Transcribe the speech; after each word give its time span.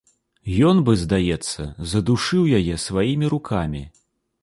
Ён 0.69 0.79
бы, 0.87 0.95
здаецца, 1.01 1.67
задушыў 1.93 2.51
яе 2.63 2.83
сваімі 2.89 3.25
рукамі. 3.37 3.89